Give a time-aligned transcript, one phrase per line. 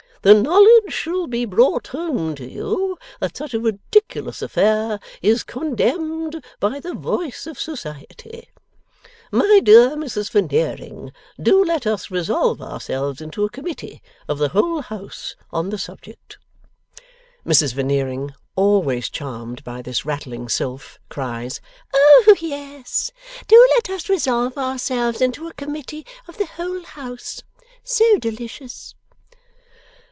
[0.23, 6.45] The knowledge shall be brought home to you that such a ridiculous affair is condemned
[6.59, 8.49] by the voice of Society.
[9.31, 11.11] My dear Mrs Veneering,
[11.41, 16.37] do let us resolve ourselves into a Committee of the whole House on the subject.'
[17.43, 21.59] Mrs Veneering, always charmed by this rattling sylph, cries.
[21.95, 23.09] 'Oh yes!
[23.47, 27.41] Do let us resolve ourselves into a Committee of the whole House!
[27.83, 28.93] So delicious!